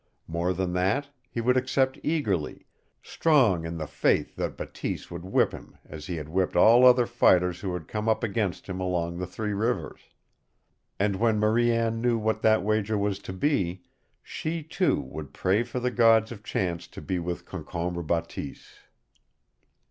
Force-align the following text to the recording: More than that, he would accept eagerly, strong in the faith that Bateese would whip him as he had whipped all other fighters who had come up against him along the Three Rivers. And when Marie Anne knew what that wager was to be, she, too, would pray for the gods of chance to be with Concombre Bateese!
More 0.25 0.51
than 0.51 0.73
that, 0.73 1.09
he 1.29 1.41
would 1.41 1.55
accept 1.55 1.99
eagerly, 2.01 2.65
strong 3.03 3.65
in 3.65 3.77
the 3.77 3.85
faith 3.85 4.35
that 4.37 4.57
Bateese 4.57 5.11
would 5.11 5.23
whip 5.23 5.51
him 5.51 5.77
as 5.85 6.07
he 6.07 6.15
had 6.15 6.27
whipped 6.27 6.55
all 6.55 6.83
other 6.87 7.05
fighters 7.05 7.59
who 7.59 7.75
had 7.75 7.87
come 7.87 8.09
up 8.09 8.23
against 8.23 8.65
him 8.67 8.79
along 8.79 9.19
the 9.19 9.27
Three 9.27 9.53
Rivers. 9.53 10.01
And 10.99 11.17
when 11.17 11.37
Marie 11.37 11.71
Anne 11.71 12.01
knew 12.01 12.17
what 12.17 12.41
that 12.41 12.63
wager 12.63 12.97
was 12.97 13.19
to 13.19 13.31
be, 13.33 13.83
she, 14.23 14.63
too, 14.63 14.99
would 14.99 15.35
pray 15.35 15.61
for 15.61 15.79
the 15.79 15.91
gods 15.91 16.31
of 16.31 16.43
chance 16.43 16.87
to 16.87 16.99
be 16.99 17.19
with 17.19 17.45
Concombre 17.45 18.03
Bateese! 18.03 18.79